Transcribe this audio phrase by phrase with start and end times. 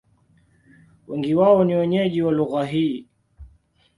[1.07, 3.07] Wengi wao ni wenyeji wa lugha hii.